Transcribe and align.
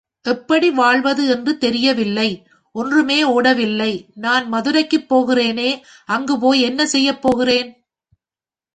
எப்படி 0.25 0.71
வாழ்வது 0.71 1.23
என்றே 1.27 1.53
தெரியவில்லை, 1.57 2.27
ஒன்றுமே 2.75 3.17
ஓடவில்லை, 3.27 3.91
நான் 4.15 4.47
மதுரைக்குப் 4.47 5.07
போகிறேனே 5.13 5.71
அங்கு 6.05 6.39
போய் 6.39 6.61
என்ன 6.61 6.85
செய்ய 6.85 7.19
போகிறேன்? 7.19 7.69